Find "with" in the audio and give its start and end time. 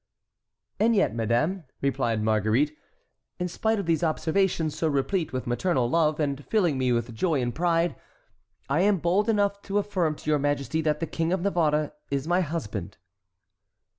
5.31-5.45, 6.91-7.13